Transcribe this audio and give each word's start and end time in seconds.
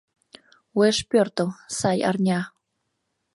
Уэш 0.77 0.97
пӧртыл, 1.09 1.49
сай 1.77 1.99
арня. 2.09 2.39